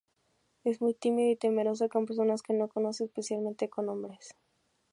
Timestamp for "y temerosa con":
1.29-2.07